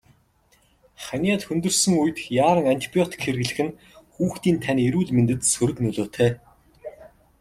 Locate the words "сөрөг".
5.53-5.77